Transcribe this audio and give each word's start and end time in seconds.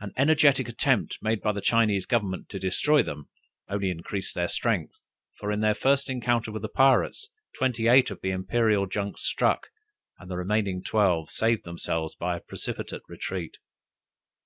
An 0.00 0.12
energetic 0.16 0.66
attempt 0.66 1.18
made 1.20 1.42
by 1.42 1.52
the 1.52 1.60
Chinese 1.60 2.06
government 2.06 2.48
to 2.48 2.58
destroy 2.58 3.02
them, 3.02 3.28
only 3.68 3.90
increased 3.90 4.34
their 4.34 4.48
strength; 4.48 5.02
for 5.36 5.52
in 5.52 5.60
their 5.60 5.74
first 5.74 6.08
encounter 6.08 6.50
with 6.50 6.62
the 6.62 6.70
pirates, 6.70 7.28
twenty 7.54 7.86
eight 7.86 8.10
of 8.10 8.22
the 8.22 8.30
Imperial 8.30 8.86
junks 8.86 9.20
struck, 9.20 9.68
and 10.18 10.30
the 10.30 10.38
remaining 10.38 10.82
twelve 10.82 11.30
saved 11.30 11.64
themselves, 11.64 12.14
by 12.14 12.34
a 12.38 12.40
precipitate 12.40 13.02
retreat. 13.08 13.58